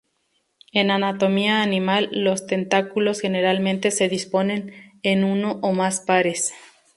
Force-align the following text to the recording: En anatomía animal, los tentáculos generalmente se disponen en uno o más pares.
En 0.73 0.89
anatomía 0.89 1.61
animal, 1.61 2.09
los 2.11 2.47
tentáculos 2.47 3.19
generalmente 3.21 3.91
se 3.91 4.09
disponen 4.09 4.73
en 5.03 5.23
uno 5.23 5.59
o 5.61 5.73
más 5.73 5.99
pares. 5.99 6.55